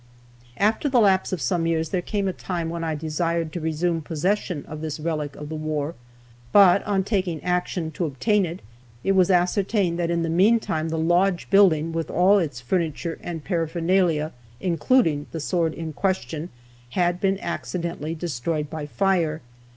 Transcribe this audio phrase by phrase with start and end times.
[0.57, 4.01] After the lapse of some years there came a time when I desired to resume
[4.01, 5.93] possession of this relic of the war,
[6.51, 8.63] but on taking action to obtain it,
[9.03, 13.43] it was ascertained that in the meantime the lodge building, with all its furniture and
[13.43, 16.49] paraphernalia, including the sword in question,
[16.97, 19.41] had been accidentally destroyed by fire.